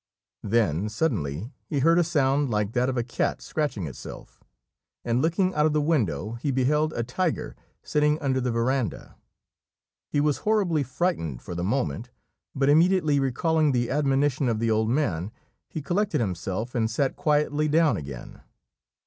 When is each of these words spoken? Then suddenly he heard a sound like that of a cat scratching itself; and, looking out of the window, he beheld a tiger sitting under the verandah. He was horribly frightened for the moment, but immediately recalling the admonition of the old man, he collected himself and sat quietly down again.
Then 0.41 0.89
suddenly 0.89 1.51
he 1.67 1.77
heard 1.81 1.99
a 1.99 2.03
sound 2.03 2.49
like 2.49 2.71
that 2.71 2.89
of 2.89 2.97
a 2.97 3.03
cat 3.03 3.39
scratching 3.39 3.85
itself; 3.85 4.43
and, 5.05 5.21
looking 5.21 5.53
out 5.53 5.67
of 5.67 5.73
the 5.73 5.79
window, 5.79 6.31
he 6.41 6.49
beheld 6.49 6.91
a 6.93 7.03
tiger 7.03 7.55
sitting 7.83 8.17
under 8.17 8.41
the 8.41 8.49
verandah. 8.49 9.15
He 10.09 10.19
was 10.19 10.37
horribly 10.39 10.81
frightened 10.81 11.43
for 11.43 11.53
the 11.53 11.63
moment, 11.63 12.09
but 12.55 12.67
immediately 12.67 13.19
recalling 13.19 13.73
the 13.73 13.91
admonition 13.91 14.49
of 14.49 14.57
the 14.57 14.71
old 14.71 14.89
man, 14.89 15.31
he 15.69 15.83
collected 15.83 16.19
himself 16.19 16.73
and 16.73 16.89
sat 16.89 17.15
quietly 17.15 17.67
down 17.67 17.95
again. 17.95 18.41